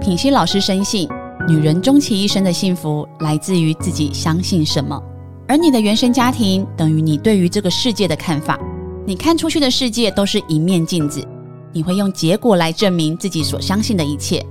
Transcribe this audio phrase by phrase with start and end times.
[0.00, 1.06] 品熙老师深信，
[1.46, 4.98] 女人终其一生的幸福来自于自己相信什么，
[5.46, 8.58] 而你的原生家庭等于你对于这个世界的看法。
[9.06, 11.22] 你看出去的世界都是一面镜子，
[11.70, 14.44] 你会用结果来证明自己所相信的一切。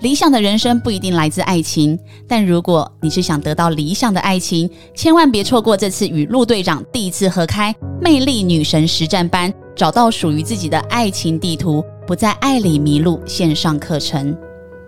[0.00, 1.96] 理想的人生不一定来自爱情，
[2.26, 14.36] 但如果你是想得到理想的爱情，千万别错过这次与陆队长第一次合开魅力女神实战班，找到属于自己的爱情地图，不在爱里迷路线上课程。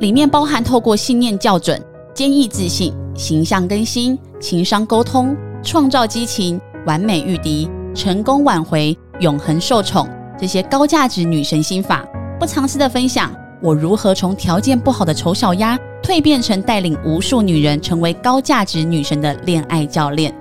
[0.00, 1.80] 里面包含透过信念校准、
[2.12, 10.08] 坚毅自信、形象更新、情商沟通、创造激情、完美御敌、成功挽回、永恒受宠
[10.38, 12.04] 这些高价值女神心法，
[12.40, 13.32] 不藏私的分享。
[13.62, 20.34] 我如何从条件不好的丑小鸭蜕变成带领无数女人成为高价值女神的恋爱教练？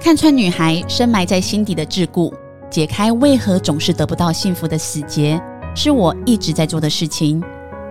[0.00, 2.32] 看穿女孩深埋在心底的桎梏，
[2.70, 5.38] 解开为何总是得不到幸福的死结，
[5.74, 7.42] 是我一直在做的事情。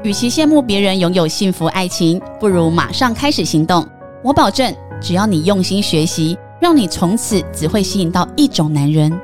[0.04, 3.88] 与其羡慕别人拥有幸福爱情，不如马上开始行动。
[4.24, 9.16] 我保证，只要你用心学习，让你从此只会吸引到一种男人，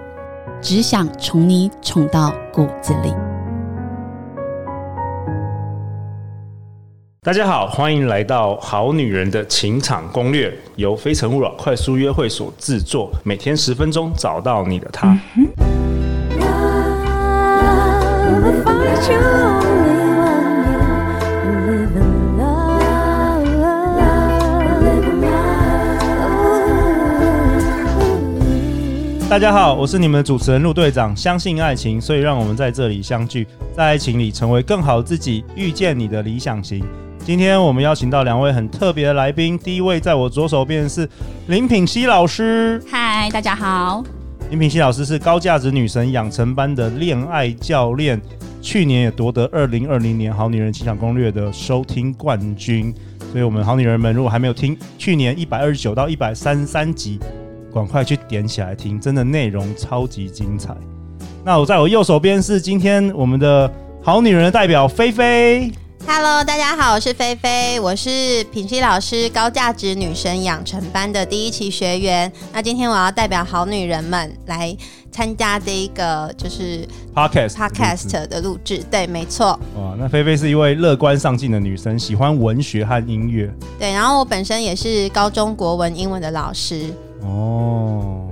[0.62, 3.12] 只想宠你宠到骨子里。
[7.24, 15.18] 大家好，欢迎来到《好女人的情场攻略》，由非诚勿扰快速约会所制作，每天十分钟，找到你的他。
[29.30, 31.14] 大家好，我是你们的主持人陆队长。
[31.14, 36.82] 相信爱情，所以让我们在这里相聚，在爱情里成为更好自己，遇见你的理想型。
[37.26, 41.08] 今天我们邀请到两位很特别的来宾，第一位在我左手边是
[41.48, 42.82] 林品熙老师。
[42.90, 44.02] 嗨，大家好。
[44.50, 48.20] 林品熙老师是高价值女神养成班的恋爱教练，
[48.62, 52.96] 去年也夺得二零二零年好女人情场攻略的收听冠军。
[53.34, 57.20] 所以，我们好女人们如果还没有听去年一百二十九到一百三十三集，
[57.74, 60.76] 赶快去点起来听，真的内容超级精彩。
[61.44, 63.72] 那我在我右手边是今天我们的
[64.02, 65.72] 好女人的代表菲菲。
[66.06, 72.32] Hello，大家好，我是菲菲，我是品熙老师高价值女神养成班的第一期学员。
[72.54, 74.76] 那今天我要代表好女人们来
[75.12, 78.82] 参加这一个就是 Podcast Podcast 的录制。
[78.90, 79.60] 对，没错。
[79.76, 83.54] 哇，那菲菲是一位乐观上进的女生，喜欢文学和音乐。
[83.78, 86.86] 对，然后我本身也是高中国文、英文的老师。
[87.22, 88.30] 哦，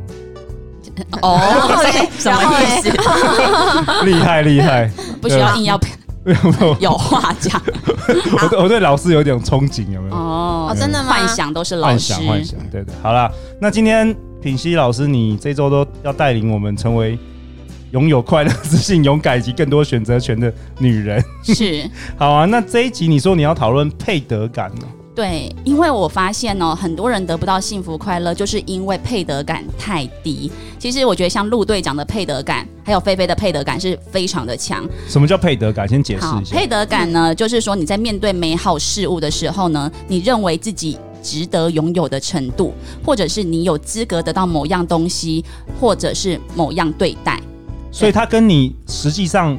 [1.21, 1.83] 哦，
[2.17, 4.05] 什么意思？
[4.05, 4.89] 厉害 厉害，
[5.21, 5.79] 不需要硬要。
[6.79, 7.61] 有话讲，
[8.41, 10.15] 我对我对老师有点憧憬，有没有？
[10.15, 11.09] 哦，真的吗？
[11.09, 12.95] 幻想都是老师，幻想幻想，对对。
[13.03, 13.31] 好啦，
[13.61, 17.15] 那今天品熙老师，你这周都要带领我们成为
[17.91, 21.23] 拥有快乐、自信、勇敢以及更多选择权的女人。
[21.43, 22.45] 是，好啊。
[22.45, 24.87] 那这一集你说你要讨论配得感呢？
[25.15, 30.51] 对，因为我发现哦，很多人得不到幸福快乐，就是因为配得感太低。
[30.77, 34.85] 其实我觉得像陆队长的配得感，还有菲菲的配得感是非常的强。
[35.07, 35.87] 什么叫配得感？
[35.87, 36.55] 先解释一下。
[36.55, 42.73] 配得感呢，就是说你在面对美好事物的时候呢，你认为自己值得拥有的程度，
[43.05, 45.45] 或者是你有资格得到某样东西，
[45.79, 47.41] 或者是某样对待。
[47.95, 49.57] 所以它跟你实际上。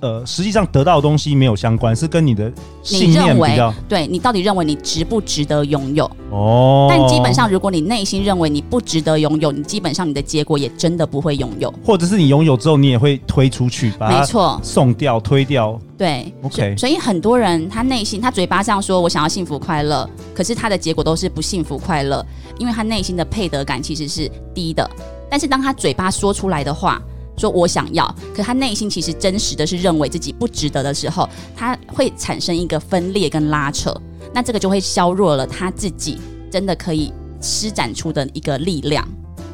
[0.00, 2.52] 呃，实际上得到的东西没有相关，是跟你的
[2.82, 3.70] 信念比较。
[3.70, 6.04] 你对你到底认为你值不值得拥有？
[6.30, 6.88] 哦。
[6.90, 11.72] 但基本上，如果你内心认为你不值得拥有，你基本上你的结果也真的不会拥有。
[11.82, 15.80] 或者是你拥有之后，你也会推出去，没错送掉、推掉。
[15.96, 16.76] 对，OK。
[16.76, 22.22] 所以很多人他内心他嘴巴上说我想要幸福快乐，可是他的结果都是不幸福快乐，
[22.58, 24.90] 因为他内心的配得感其实是低的。
[25.30, 27.00] 但是当他嘴巴说出来的话。
[27.36, 33.94] 说我想要，可他内心其实真实的是认为自己不值得的时候，他会产生一个分裂跟拉扯，
[34.32, 36.18] 那这个就会削弱了他自己
[36.50, 39.06] 真的可以施展出的一个力量。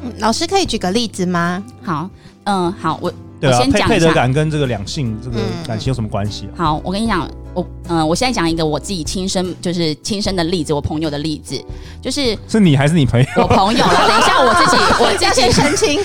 [0.03, 1.63] 嗯，老师可以举个例子吗？
[1.83, 2.09] 好，
[2.45, 6.57] 嗯，好，我对啊，我先讲一下配得感跟这个两性这个感情有什么关系啊？
[6.57, 7.29] 好，我跟你讲。
[7.53, 11.61] 我嗯、呃，我现在讲一个我自己亲身就是亲身的例子，我朋友的例子，
[12.01, 13.27] 就是是你还是你朋友？
[13.35, 14.07] 我朋友啦。
[14.07, 15.99] 等一下，我自己 我自己澄清，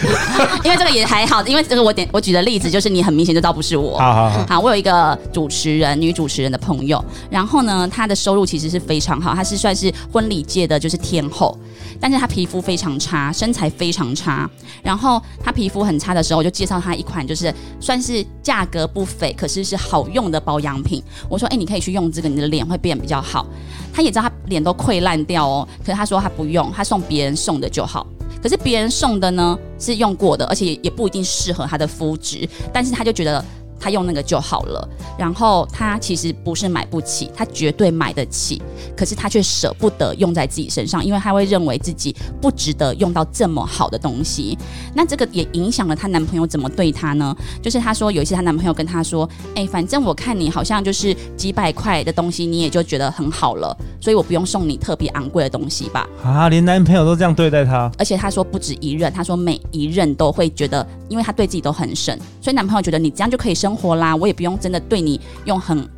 [0.65, 3.99] 因为这个也还好，因为这个我点我举的例子就是你很明显就知道不是我。
[3.99, 11.57] 好好好，好，我有一个主持人，女主持人的朋友，然后呢，她的收入其实是非常好，她是算是婚礼界的就是天后，
[12.01, 14.51] 但是她皮肤非常差，身材非常差，
[14.83, 21.03] 然后她皮肤很差的时候，我就介绍她一款就是算是价格不菲，可是是好用的保养品。
[21.29, 22.11] 我我说，哎、你可以去用。
[22.11, 23.47] 这个你的脸会变比较好，
[23.93, 28.07] 他也知道他脸都溃烂掉哦，可是他说他不用，他送别人送的就好。
[28.43, 33.45] 可是别人送的呢是用过的，而且也不一定适合他的肤质，但是他就觉得
[33.79, 34.89] 他用那个就好了。
[35.19, 38.61] 然后他其实不是买不起，他绝对买得起，
[38.97, 44.57] 可是他却舍不得用在自己身上，因为他会认为自己不值得用到这么好的东西。
[44.95, 47.35] 那这个也影响了她男朋友怎么对她呢？
[47.63, 65.89] 就是她说有一次她男朋友跟她说：“哎，反正我看你好像就是几百块的东西，你也就觉得很好了，所以我不用送你特别昂贵的东西吧？”啊，连男朋友都这样对待她，而且她说不止一任，她说每一任都会觉得，因为她对自己都很省，所以男朋友觉得你这样就可以生活啦，我也不用真的对你用很。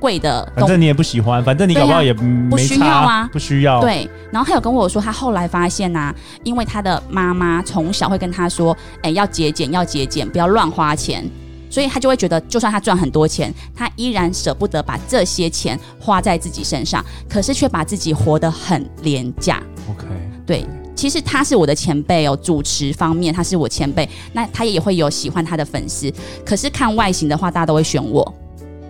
[0.00, 3.80] 贵的，反正你也不喜欢，反正你搞不好也不需要啊，不需要。
[3.80, 6.14] 对，然后他有跟我说，他后来发现呐、啊，
[6.44, 11.28] 因为他的妈妈从小会跟他说，哎，要节俭，要节俭，不要乱花钱，
[11.68, 19.60] 所以他就会觉得，就算他赚很多钱，他依然舍不得把这些钱花在自己身上，可是却把自己活得很廉价。
[19.90, 20.06] OK，
[20.46, 20.64] 对，
[20.98, 26.12] 其实他是我的前辈哦，主持方面他是我前辈，那他也会有喜欢他的粉丝，
[26.44, 28.34] 可是看外形的话，大家都会选我。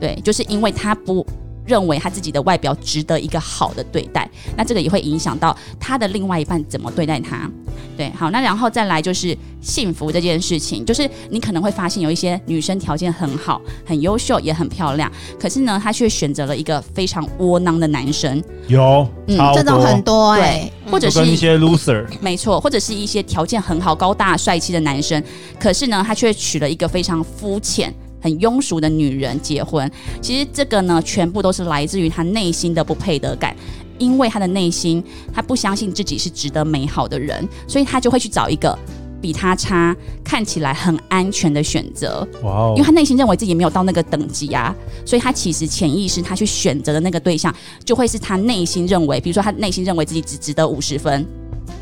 [0.01, 1.27] 对，就是因为他不
[1.69, 7.49] 认为他自己的外表值得一个好的对待，那这个也会影响到他的另外一半怎么对待他。
[7.97, 18.43] 对，好，那然后再来就是幸福这件事情，就是你可能会发现有一些女生条件很好、很优秀、也很漂亮，可是呢，她却选择了一个非常窝囊的男生。
[18.69, 25.23] 有，嗯，这种很多哎、欸，或者是一些 loser，没错，或者是一些条件很好、高大帅气的男生，
[25.59, 27.93] 可是呢，他却娶了一个非常肤浅。
[28.21, 33.55] 很庸俗的女人结婚，其实这个呢，全部都是来自于她内心的不配得感，
[33.99, 38.77] 因为他的内心，他不相信自己是值得美好的人，所以他就会去找一个
[39.21, 42.27] 比他差、看起来很安全的选择。
[42.43, 42.75] 哇哦！
[42.77, 44.75] 因为他内心认为自己没有到那个等级啊，
[45.05, 47.55] 所以他其实潜意识他去选择的那个对象，
[47.85, 51.27] 就会是他内心认为，比如说他内心认为自己只值得五十分。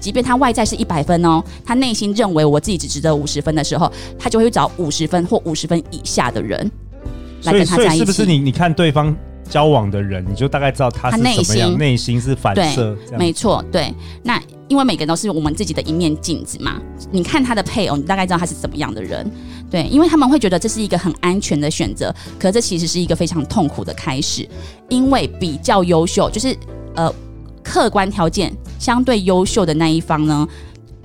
[0.07, 6.71] 即便他外在是一百分哦，他内心认为我自己只值得五十分的时候，他就会去找五十分或五十分以下的人
[7.43, 7.99] 来跟他在一起。
[7.99, 9.13] 是不是你你看对方
[9.51, 11.77] 交往的人，你就大概知道他是什么样？
[11.77, 13.93] 内心是反射，对，没错，对。
[14.23, 16.81] 那因为每个人都是我们自己的一面镜子嘛，
[17.11, 19.29] 你看他的配偶，你大概知道他是怎么样的人。
[19.69, 24.49] 对，因为他们会觉得这是一个很安全的选择，可这其实是一个非常痛苦的开始，
[24.89, 26.57] 因为比较优秀，就是
[26.95, 27.13] 呃。
[27.69, 30.47] 客观条件相对优秀的那一方呢，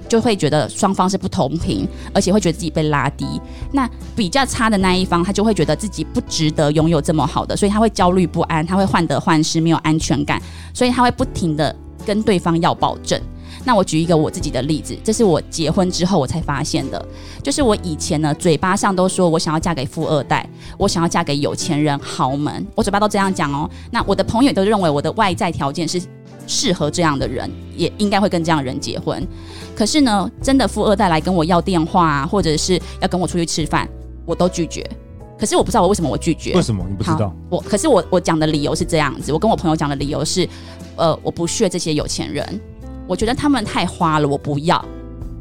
[0.07, 3.25] 就会觉得双方是不同频，而且会觉得自己被拉低。
[3.71, 10.41] 那比较差的那一方，他就会觉得自己不值得拥有这么好的，所以他会焦虑不安，他会患得患失，没有安全感，
[10.73, 11.73] 所以他会不停地
[12.05, 13.19] 跟对方要保证。
[13.63, 17.05] 那我举一个我自己的例子，这是我结婚之后我才发现的，
[17.43, 23.69] 就是我以前呢，嘴巴上都说我想要嫁给富二代，我想要嫁给有钱人豪门，我嘴巴都这样讲哦。
[23.91, 26.01] 那我的朋友都认为我的外在条件是。
[26.51, 29.25] 适合这样的人，也应该会跟这样的人结婚。
[29.73, 33.87] 可是呢，真的富二代来跟我要电话啊，或者是要跟我出去吃饭，
[34.25, 34.85] 我都拒绝。
[35.39, 36.53] 可是我不知道我为什么我拒绝。
[36.53, 37.33] 为什么你不知道？
[37.49, 40.47] 我可是我我讲的理由是这样子，我跟我朋友讲的理由是，
[40.97, 42.61] 呃，我不屑这些有钱人，
[43.07, 44.83] 我觉得他们太花了，我不要。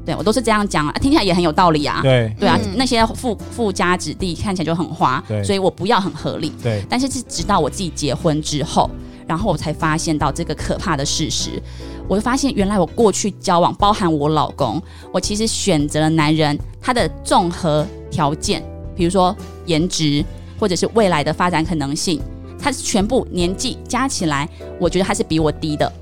[0.06, 2.00] 对，我都是这样讲啊，听起来也很有道理啊。
[2.02, 6.52] 对对啊，嗯、那些富富家子弟看起来就很花，所以我不要很合理。
[6.62, 8.88] 对，但是是直到我自己结婚之后。
[9.30, 11.50] 然后我才发现到这个可怕的事实，
[12.08, 14.82] 我就发现原来我过去交往，包含我老公，
[15.12, 18.60] 我其实选择了男人，他的综合条件，
[18.92, 19.32] 比如说
[19.66, 20.24] 颜值，
[20.58, 22.20] 或者是未来的发展可能性，
[22.58, 24.48] 他全部年纪加起来，
[24.80, 25.92] 我觉得他是比我低的，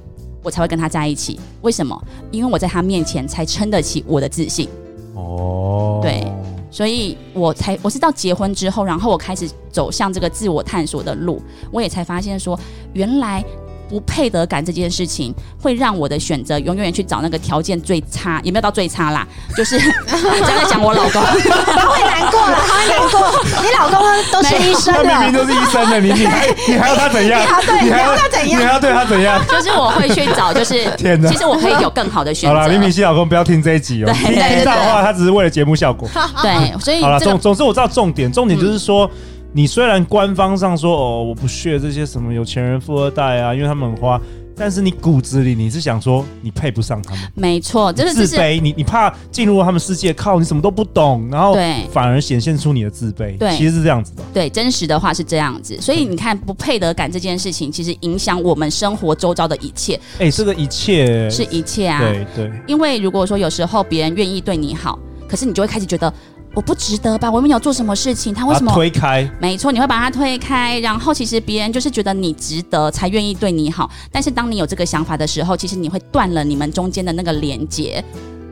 [0.43, 1.39] 我才会跟他在一起。
[1.61, 2.03] 为什么？
[2.31, 4.67] 因为我在他面前才撑得起我的自信。
[5.15, 6.27] 哦，对。
[6.71, 11.41] 所以我才我是到结婚之后，然后我开始走向这个自我探索的路，
[11.73, 12.59] 我也才发现说，
[12.99, 13.43] 原来
[13.89, 19.27] 不配得感这件事情会让我的选择永远去找那个条件最差，也没有到最差啦，
[19.57, 19.79] 就是
[20.45, 23.63] 在在讲我老公，他会难过了，他会难过。
[23.63, 23.99] 你老公
[24.33, 27.41] 都是医生的，他明明就是医生的，你你还你还要他怎样？
[27.83, 28.61] 你还要他怎样？
[28.61, 29.41] 你还要对他怎样？
[29.49, 32.55] 就是我会去找，就是天哪，其实我可以有更好的选择。
[32.55, 36.07] 好了，李敏熙老公不要听这一集哦，听听到的话，他只是为了节目效果。
[36.43, 39.09] 对，所以好了，总总之我知道重点，重点就是说。
[39.53, 44.21] 你虽然官方上说哦，我不屑这些什么有钱人、富二代啊，因为他们很花，
[44.55, 47.21] 但是你骨子里你是想说你配不上他们。
[47.35, 48.61] 没错，就是自卑。
[48.61, 51.57] 你你怕进入他们世界，靠你什么都不懂，然后
[51.91, 53.39] 反而显现出你的自卑。
[53.39, 54.23] 对，其实是这样子的。
[54.35, 55.81] 对，真实的话是这样子。
[55.81, 59.99] 所以你看，不配得感这件事情，其实影响我们生活周遭的一切。
[60.19, 62.01] 哎，这个一切是一切啊。
[62.01, 62.53] 对对。
[62.67, 66.13] 因为如果说有时候别人愿意对你好，可是你就会开始觉得。
[66.59, 67.31] 我不值得吧？
[67.31, 69.25] 我没有做什么事情，他为什么推开？
[69.41, 73.89] 没错，你会把他推开，然后其实别人就是觉得你值得，才愿意对你好。
[74.11, 78.05] 但是当你有这个想法的时候，其实你会断了你们中间的那个连接。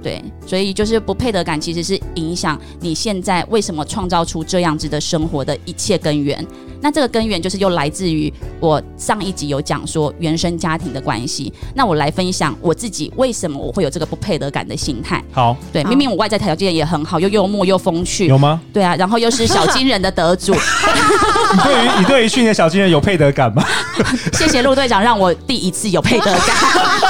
[0.06, 6.46] 对，所以就是不配得感其实是影响你现在为什么创造出这样子的生活的一切根源。
[6.80, 11.52] 那这个根源就是又来自于我上一集有讲说原生家庭的关系。
[11.74, 15.20] 那我来分享我自己为什么我会有这个不配得感的心态。
[15.32, 18.60] 好，对，明明我外在条件也很好，又幽默又风趣，有吗？
[18.72, 20.54] 对啊，然后又是小金人的得主。
[21.52, 23.64] 你对于你对于去年小金人有配得感吗？
[24.34, 26.56] 谢谢陆队长让我第一次有配得感，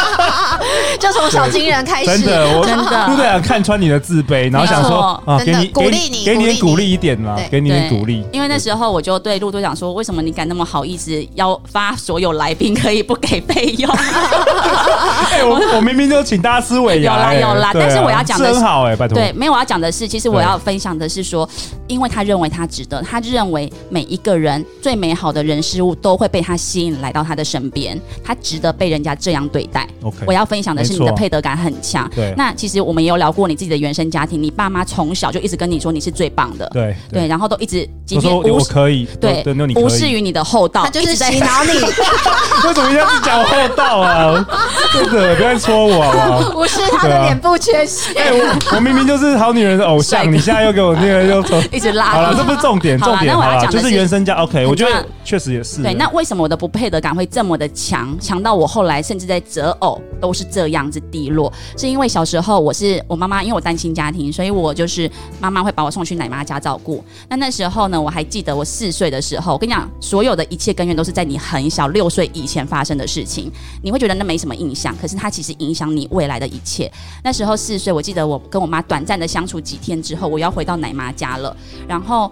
[0.99, 8.25] 就从小金人开始，真的，我真的陆队长看穿你的自卑，然后想说啊，给你真的鼓励你给你点鼓励一点嘛，给你点鼓励。
[8.33, 13.91] 因为那时候我就对陆队长说：“为什么你敢那么好意思要发所有来宾可以不给费用？”
[15.31, 19.17] 哎，我 我明明就请大家吃尾牙，有啦哎有啦啊但是我要讲的是是很好哎，拜托。
[19.17, 21.49] 对，没有我要讲的是，其实我要分享的是说，
[21.87, 29.87] 因为他认为他值得，他认为每一个人最美好的人事物都会被他吸引来到他的身边，他值得被人家这样对待。
[30.03, 32.09] OK，我要分享的是你的配得感很强。
[32.15, 41.73] 对那其实我们也有聊过你自己的原生家庭，你爸妈从小就一直跟你说你是最棒的，对对，然后都一直即我说我便无视可以，对对，那你可以无视于你的厚道，他就是在洗脑你，
[42.67, 44.47] 为什么一定要是讲厚道啊？
[44.93, 46.51] 真的，不要再戳我好不好？
[46.53, 48.15] 不是他的脸部缺陷。
[48.17, 54.35] 哎、我 我明明就是好女人的偶像，你现在又给我那个又从 一直拉好了，这不是重点，重点好了，那我要讲的就是原生家。
[54.37, 55.83] OK，我觉得确实也是。
[55.83, 61.53] 对，那为什么我的不配得感会这么的强，强到我后来甚至在择偶都是这样子低落？
[61.77, 65.11] 是因为小时候我是我妈妈，因为我单亲家庭，所以我就是
[65.41, 67.05] 妈妈会把我送去奶妈家照顾。
[67.29, 73.51] 那那时候呢，我还记得我四岁的时候，我跟你讲，所有的一切根源都是在你很小六岁以前发生的事情，
[73.83, 76.91] 你会觉得那没什么印象，可是它其实影响你未来的一切。
[77.23, 81.57] 那时候四岁，我记得我跟我妈短暂的相处几天之后，我要回到奶妈家了，
[81.89, 82.31] 然后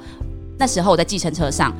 [0.58, 1.74] 那时候我在计程车上。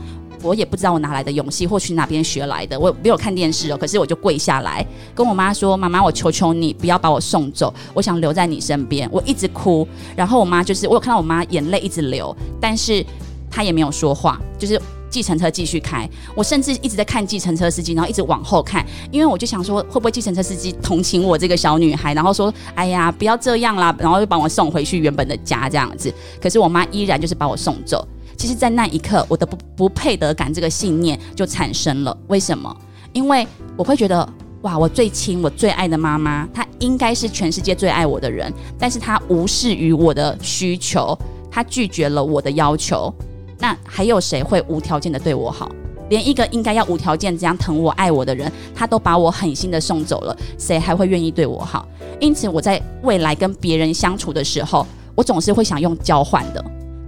[0.44, 2.78] 我也不知道我哪来的勇气，或去哪边学来的。
[2.78, 13.04] 我没有看电视哦，可是我就跪下来跟我妈说：“妈妈，我求求你不要把我送走，我想留在你身边。”我一直哭，然后我妈就是我有看到我妈眼泪一直流，但是
[13.50, 16.08] 她也没有说话，就是计程车继续开。
[16.34, 26.12] 我甚至一直在看计程车司机，然后一直往后看，因为我就想说会不会计程车司机同情我这个小女孩，然后说：“哎呀，不要这样啦”，然后就把我送回去原本的家这样子。
[26.42, 28.06] 可是我妈依然就是把我送走。
[28.36, 32.16] 其实，在那一刻，我的不不配得感这个信念就产生了。
[32.28, 32.74] 为什么？
[33.12, 34.28] 因为我会觉得，
[34.62, 41.16] 哇，我最亲、我最爱的妈妈，她应该是全世界最爱我的人，但是她无视于我的需求，
[41.50, 43.12] 她拒绝了我的要求。
[43.58, 45.70] 那还有谁会无条件的对我好？
[46.10, 51.88] 连一个应该要无条件这样疼我、爱我的人，他都把我狠心的送走了，谁还会愿意对我好？
[52.20, 56.62] 因此，我在未来跟别人相处的时候，我总是会想用交换的。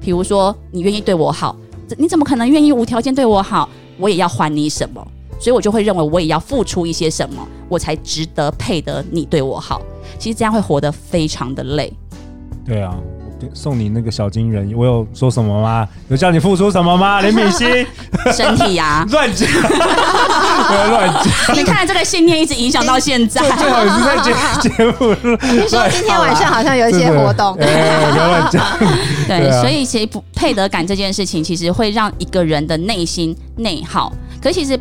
[0.06, 1.56] 比如说，你愿意对我好，
[1.98, 3.68] 你怎么可能愿意无条件对我好？
[3.98, 5.04] 我也要还你什么？
[5.40, 9.82] 所以我就会认为我也要付出一些什么，我才值得配得你对我好。
[10.16, 11.92] 其实这样会活得非常的累。
[12.64, 12.96] 对啊，
[13.52, 15.87] 送你那个小金人，我有说什么吗？
[16.09, 17.21] 有叫你付出什么吗？
[17.21, 17.64] 林敏熙，
[18.33, 19.49] 身体呀、啊，乱讲，
[20.69, 21.57] 不要乱讲。
[21.57, 23.40] 你看这个信念一直影响到现在。
[23.57, 24.33] 最好也是在节
[24.69, 25.14] 节目。
[25.38, 27.55] 听说今天晚上好像有一些活动。
[27.61, 28.64] 哎，不要乱讲。
[29.28, 34.12] 对，所以其实不配得感这件事情，其实会让一个人的内心内耗。
[34.43, 34.78] 可其实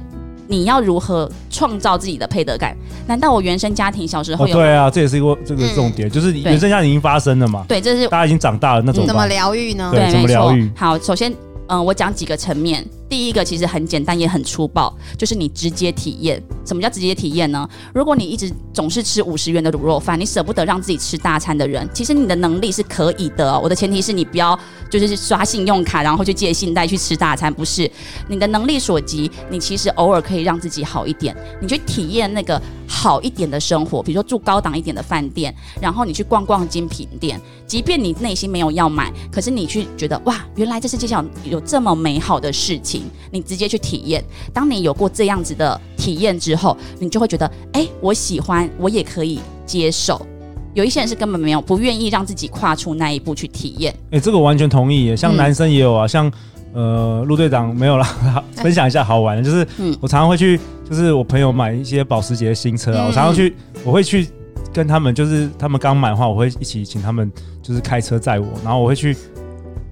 [0.48, 2.76] 你要如何创造自己的配得感？
[3.08, 4.58] 难道我原生家庭小时候有、哦？
[4.58, 7.66] 对啊，这也是一个这个重点，嗯、就是原生家庭已经发生了嘛。
[7.68, 9.90] 对，这是大家已经长大了，那种怎么疗愈呢？
[9.94, 10.70] 对，对怎么疗愈？
[10.76, 11.38] 好，首先，嗯、
[11.78, 12.86] 呃，我讲几个层面。
[13.08, 16.42] 第一个其实很简单，也很粗暴，就是你直接体验。
[16.66, 17.70] 什么叫直接体验呢？
[17.94, 23.60] 如果你一直总是吃五十元的卤肉饭，你舍不得让自己吃大餐的人，其实你的能力是可以的。
[23.60, 24.58] 我的前提是你不要
[24.90, 27.90] 就是刷信用卡，然后去借信贷去吃大餐，不是。
[28.28, 42.95] 你的能力所及，你其实偶尔可以让自己好一点，你去体验那个好一点的生活，比如说住高档一点的饭店，然后你去逛逛精品店，即便你内心没有要买，可是你去觉得哇，原来这世界上有这么美好的事情。
[43.32, 44.24] 你直接去体验，
[44.54, 50.26] 当你有过这样子的体验之后，你就会觉得，哎、欸，我喜欢，我也可以接受。
[50.74, 53.94] 有一些人是根本没有不愿意让自己跨出那一步去体验。
[54.12, 55.16] 哎、欸，这个完全同意耶。
[55.16, 56.32] 像男生也有啊，嗯、像
[56.74, 59.66] 呃陆队长没有啦， 分享一下好玩的，就是
[60.02, 60.60] 我常常会去，
[60.90, 64.28] 就是我朋友买一些保时捷的新车啊，嗯、我常常去，我会去
[64.74, 69.16] 跟他们，就是他们刚买的话，我会一起请他们就是开车载我，然后我会去。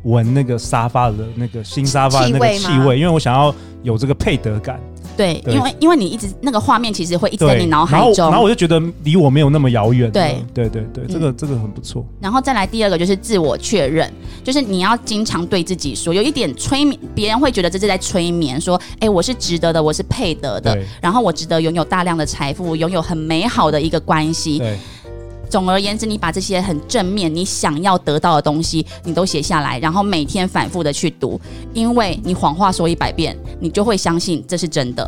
[0.04, 4.80] 闻那个沙发的那个新沙发的那个气味，味因为我想要有这个配得感。
[5.16, 10.10] 对，对因为因为你一直那个画面其实会一直在你脑海中然，然后我就觉得离我没有那么遥远。
[10.12, 12.04] 对，对对对，这个、嗯、这个很不错。
[12.20, 14.12] 然后再来第二个就是自我确认，
[14.44, 24.58] 就是你要经常对自己说，有一点催眠，别人会觉得这是在催眠，说，哎，我是值得的，我是配得的，然后我值得拥有大量的财富，拥有很美好的一个关系。
[24.58, 24.76] 对。
[25.54, 31.40] 总而言之，你把这些很正面、你想要得到的东西，你都写下来，然后每天反复的去读，
[31.76, 35.08] 因为你谎话说一百遍，你就会相信这是真的。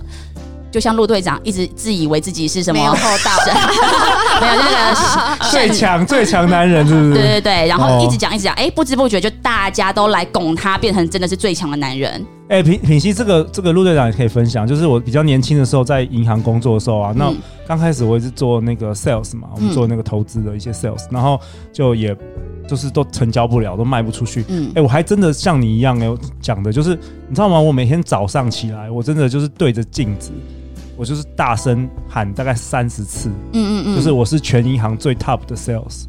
[0.75, 3.31] 就像陆队长一直自以为自己是什么没有厚道，
[4.41, 7.13] 没有那个最强最强男人，是不是？
[7.13, 12.11] 对对对，然后一直讲一直讲，哎、欸，不知不觉就大家都来拱他，变成真的是最强的男人。
[12.49, 17.31] 哎、欸，品品熙，这个这个陆队长也可以分享，就是我比较年轻的时候在银行工作的时候啊，那
[17.65, 21.39] 刚开始我也是做那个 sales 嘛，我们做那个投资的一些 sales，、嗯、然后
[21.71, 22.13] 就也
[22.67, 24.43] 就是都成交不了，都卖不出去。
[24.49, 26.89] 嗯，哎、欸，我还真的像你一样哎，讲的就是
[27.29, 27.57] 你知道吗？
[27.57, 30.33] 我每天早上起来，我真的就是对着镜子。
[30.97, 36.05] 我就是大声喊大概三十次，嗯嗯嗯，就是我是全银行最 top 的 sales，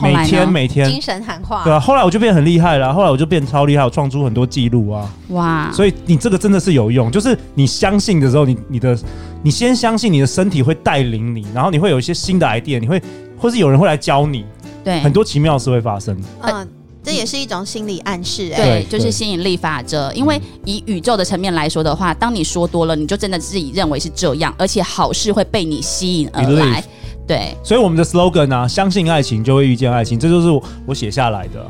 [0.00, 0.90] 每天每天。
[0.90, 5.70] 精神喊话，对啊，后来我就变很厉害了，后来我就变超厉害，我创出很多记录啊，哇！
[5.72, 8.98] 所以你这个真的是有用，就是你相信的时候，你你的
[9.42, 13.00] 你先相信你的身体会带领你，然后你会有一些新的 idea，你会
[13.38, 14.44] 或是有人会来教你，
[14.82, 16.68] 对，很多奇妙的事会发生，嗯。
[17.04, 20.12] 这也是一种心理暗示，欸，对，就是吸引力法则。
[20.14, 26.84] 因为以宇宙的层面来说的话，当你说多了，你就真的自己认为是这样，而且好事会被你吸引而来。
[27.26, 30.48] 对，所以我们的 slogan 啊，相信爱情就会遇见爱情，这就是
[30.86, 31.66] 我写下来的，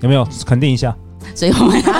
[0.00, 0.26] 有没有？
[0.46, 0.94] 肯定一下。
[1.34, 1.92] 所以我们， 对，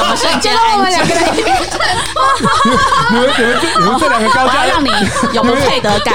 [0.00, 1.44] 我们瞬间 安静。
[3.10, 4.88] 你们、你们、你们这两个高价，让你
[5.32, 6.14] 有不配得感？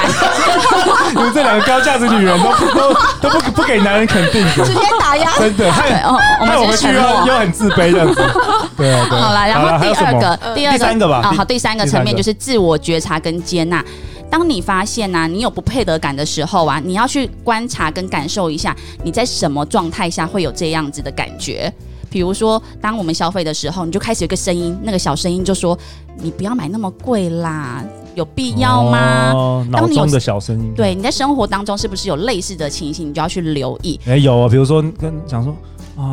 [1.14, 5.70] 你们这两个高价值女人都都都不不给男人肯定，直接打压，真的。
[5.70, 6.02] 害
[6.40, 8.22] 我们我们去又又很自卑这样子。
[8.76, 9.18] 对啊，对。
[9.18, 11.20] 好了，然后第二个，第二个，第三个吧。
[11.24, 13.84] 啊，好，第三个层面就是自我觉察跟接纳。
[14.30, 21.72] 当你发现呐，你有不配得感的时候啊，你要去观察跟感受一下，你在什么状态下会有这样子的感觉。
[22.10, 25.78] 比如说，当我们消费的时候，你就开始有个声音，那个小声音就说
[26.20, 27.84] ：“你不要买那么贵啦，
[28.14, 30.72] 有必要吗？”哦，脑中的小声音。
[30.74, 33.10] 对，你在生活当中是不是有类似的情形？
[33.10, 33.98] 你就要去留意。
[34.06, 35.54] 哎，有啊，比如说跟讲说。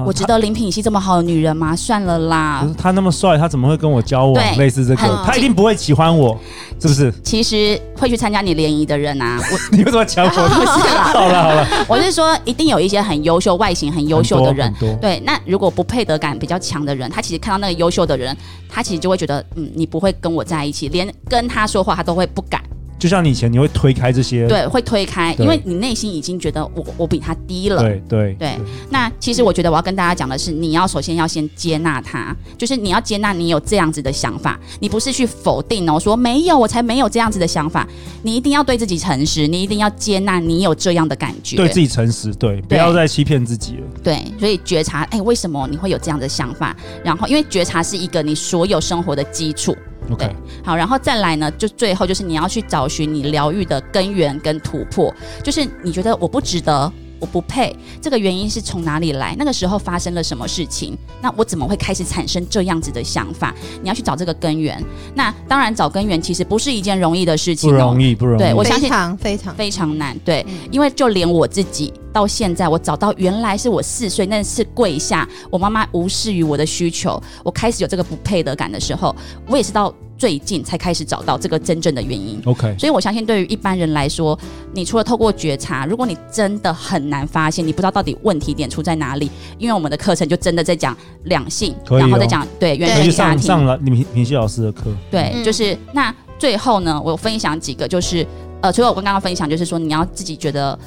[0.05, 1.75] 我值得林品熙这么好的女人吗？
[1.75, 4.57] 算了啦，他那么帅，他怎么会跟我交往？
[4.57, 6.35] 类似这个，他一定不会喜欢我，
[6.79, 7.13] 是不是？
[7.23, 10.31] 其实会去参加你联谊的人啊，我 你为什么抢我？
[10.49, 14.73] 不是啦，好了好了，我是说，一定有一些很优秀、外形很优秀的人。
[14.99, 18.35] 对，那如果不配得感比较强的人，他其实看到那个优秀的人，
[18.67, 22.59] 他其实就会觉得，嗯，你不会跟我在一起，连跟他说话他都会不敢。
[23.05, 27.79] 就像你以前，你会推开这些，对，会推开，因为你内心已经觉得我我比他低了。
[27.79, 28.57] 对对对。
[28.89, 37.87] 那其实我觉得我要跟大家讲的是，你要首先要先接纳他，就是你要接纳你有这样子的想法，你不是去否定哦，说没有，我才没有这样子的想法。
[38.23, 43.83] 你一定要对自己诚实，你一定要接纳你有这样的感觉，对自己诚实，对，不要再欺骗自己了。
[44.03, 46.75] 对，所以觉察，哎，为什么你会有这样的想法？
[47.03, 49.77] 然后，因为觉察是一个你所有生活的基础。
[50.17, 50.29] 对，
[50.63, 55.13] 好，然后再来呢，就最后就是你要去找寻你疗愈的根源跟突破，
[55.43, 59.35] 就是你觉得我不值得，我不配，这个原因是从哪里来？
[59.37, 60.97] 那个时候发生了什么事情？
[61.21, 63.53] 那我怎么会开始产生这样子的想法？
[63.81, 64.83] 你要去找这个根源。
[65.13, 68.39] 那当然找根源其实不是一件容易的事情，哦，不容易，不容易。
[68.39, 70.17] 对，我相信非常非常非常难。
[70.19, 79.15] 对，嗯，因为就连我自己到现在，我找到原来是我四岁那次跪下，我妈妈无视于我的需求，我开始有这个不配得感的时候，
[79.47, 79.93] 我也是到。
[80.17, 82.41] 最近才开始找到这个真正的原因。
[82.45, 84.37] OK，所以我相信对于一般人来说，
[84.73, 93.41] 你除了透过觉察，如果你真的很难发现，你不知道到底问题点出在哪里，因为我们的课程就真的在讲两性，哦、然后再讲对原生家庭。
[93.41, 94.83] 上上了品品熙老师的课。
[95.11, 98.25] 对，嗯、就是那最后呢，我分享几个，就是
[98.61, 100.77] 呃，除了我刚刚分享，就是说你要自己觉得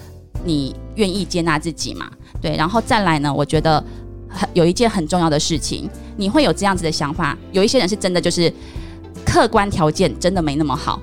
[0.45, 2.11] 你愿意接纳自己嘛，
[2.41, 3.83] 对，然后再来呢，我觉得
[4.27, 5.87] 很有一件很重要的事情，
[6.17, 8.51] 你会有这样子的想法，有一些人是真的就是。
[9.39, 11.01] 客观条件真的没那么好，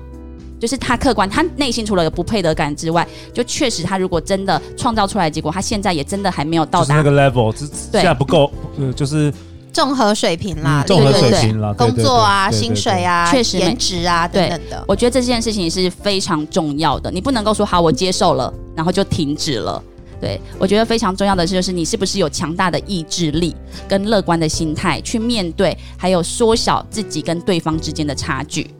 [0.60, 9.32] 就是他客观，他内心除了有不配得感之外，就确实他如果真的创造出来的结果，他现在也真的还没有到达那个 level，现在不够，呃，就是
[9.72, 14.84] 综合水平啦，综合水平啦，工作啊，薪水啊，确实颜值啊等等的。
[14.86, 19.82] 我觉得这件事情是非常重要的，你不能够说好我接受了，然后就停止了。
[20.20, 23.54] 对，我觉得非常重要的就是你是不是有强大的意志力
[23.88, 28.70] 跟乐观的心态去面对，还有缩小自己跟对方之间的差距。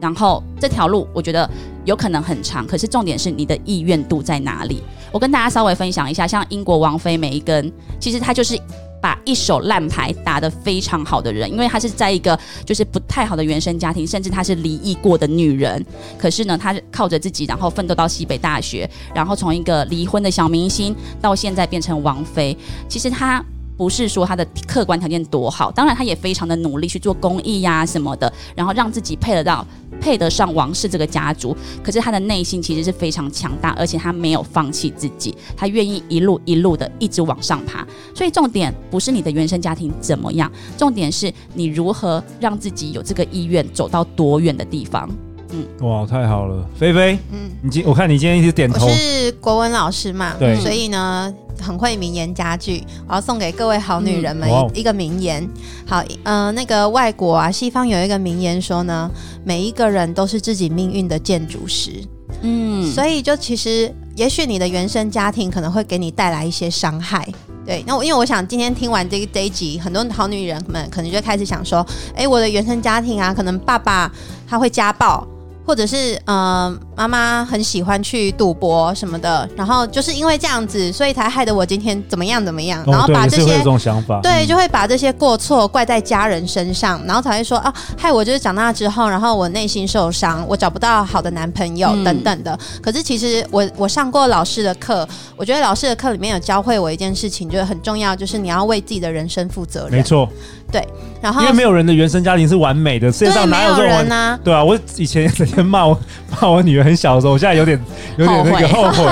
[0.00, 1.48] 然后这条路我觉得
[1.84, 4.82] 有可能很长，可是重点是你的意愿度在哪里。
[5.12, 8.58] 我跟大家稍微分享一下，像英国王妃梅根，其实她就是。
[9.02, 15.84] 把一手烂牌打得非常好的人，因为她是在一个就是不太好的原生家庭，甚至她是离异过的女人。
[16.16, 22.56] 可是呢，她靠着自己，然后奋斗到西北大学，然后从一个离婚的小明星到现在变成王菲。
[22.88, 23.44] 其实她
[23.76, 29.66] 不是说他的客观条件多好，当然他也非常的努力去做公益呀、什么的，然后让自己配得到
[30.00, 31.56] 配得上王室这个家族。
[31.82, 37.86] 可是他的内心其实是非常强大，而且他没有放弃自己，他愿意一路一路的一直往上爬。
[38.14, 45.08] 所以重点不是你的原生家庭怎么样，重点是你如何让自己有这个意愿走到多远的地方。
[45.52, 55.46] 嗯，哇，太好了，菲菲，嗯，你今我看你今天一直点头，我是国文老师嘛，对，所以呢很会名言佳句，我要送给各位好女人们一一个名言。
[55.86, 59.10] 好，嗯、呃，那个外国啊，西方有一个名言说呢，
[59.44, 62.02] 每一个人都是自己命运的建筑师。
[62.40, 67.28] 嗯，所以就其实，也许你的原生家庭可能会给你带来一些伤害。
[67.64, 71.86] 对，那我因为我想今天听完这个这一集，很多好女人们可能就开始想说，
[72.16, 74.10] 哎，我的原生家庭啊，可能爸爸
[74.48, 75.24] 他会家暴。
[75.64, 92.58] 或者是嗯，妈妈很喜欢去赌博什么的，然后就是因为这样子，所以才害得我今天怎么样怎么样，然后把这些这种想法，对，就会把这些过错怪在家人身上，然后才会说啊，害我就是长大之后，然后我内心受伤，我找不到好的男朋友等等的。
[92.82, 99.92] 可是其实我我上过老师的课，我觉得老师的课里面有教会我一件事情，就是很重要，就是你要为自己的人生负责任。
[99.92, 100.28] 没错。
[100.72, 100.82] 对，
[101.20, 104.14] 然后因为没有人的原生家庭是完美的，世界上哪有这种人呢？
[104.16, 104.40] 啊？
[104.42, 105.96] 对啊，我以前整天骂我
[106.40, 107.78] 骂我女儿很小的时候，我现在有点
[108.16, 109.04] 有点那个后悔，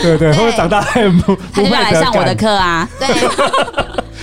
[0.00, 2.88] 对对，会 长大还不 不会来上我的课啊？
[2.98, 3.08] 对。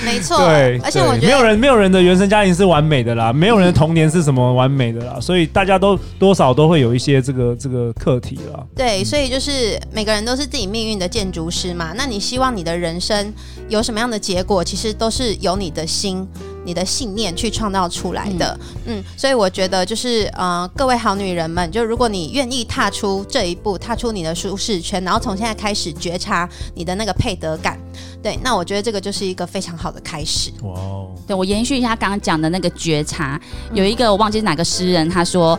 [0.02, 8.64] 没错，对，而且我觉得没有人没有人的原生家庭是完美的啦，没有人的童年是什么完美的啦，所以大家都多少都会有一些这个这个课题啦。
[8.74, 11.92] 对，所以就是每个人都是自己命运的建筑师嘛。
[11.96, 13.32] 那你希望你的人生
[13.68, 16.26] 有什么样的结果，其实都是由你的心、
[16.70, 18.56] 你的信念去创造出来的。
[18.86, 27.76] 嗯，嗯，所以我觉得就是呃，各位好女人们，就如果你愿意踏出这一步，踏出你的舒适圈，然后从现在开始觉察你的那个配得感。
[28.22, 30.52] 对，那我觉得这个就是一个非常好的开始。
[30.62, 31.10] 哇哦！
[31.26, 33.42] 对，我延续一下刚刚讲的那个觉察，
[33.74, 35.58] 有一个我忘记是哪个诗人，他说：“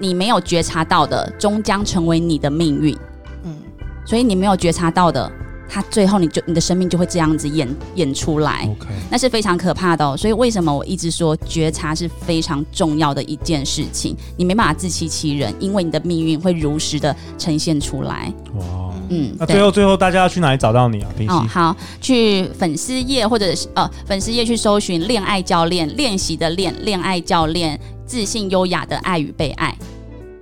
[0.00, 2.98] 你没有觉察到的，终将成为你的命运。”
[3.44, 3.56] 嗯，
[4.04, 5.30] 所以你没有觉察到的。
[5.68, 8.86] 他最后，你就你的生命就会这样子演演出来，Okay.
[9.10, 10.16] 那是非常可怕的哦。
[10.16, 14.16] 所以为什么我一直说觉察是非常重要的一件事情？
[14.36, 18.32] 你没办法自欺欺人，因为你的命运会如实的呈现出来。
[18.54, 18.64] 哇，
[19.10, 21.10] 嗯，那最后最后大家要去哪里找到你啊？
[21.16, 21.28] 平。
[21.28, 29.76] 哦，好，去粉丝页或者是呃粉丝页去搜寻恋爱教练，练习的练，恋爱教练，自信优雅的爱与被爱。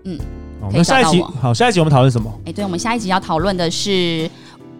[0.05, 0.17] 嗯，
[0.73, 2.33] 那下一集好，下一集我们讨论什么？
[2.45, 4.31] 哎，对，我们下一集要讨论的是。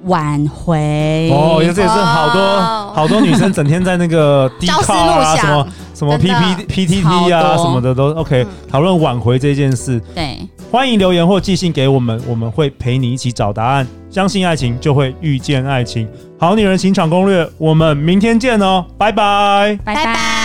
[0.05, 10.01] 挽回哦，这也是好多、哦、好多女生整天在那个 Dcard 啊，什么什么 P P P T T 啊，什么的都 OK，讨论挽回这件事。
[10.15, 10.39] 对，
[10.71, 13.87] 欢迎留言或寄信给我们，我们会陪你一起找答案。
[14.11, 16.09] 相信爱情，就会遇见爱情。
[16.39, 20.36] 好女人情场攻略，我们明天见哦，拜拜，拜拜。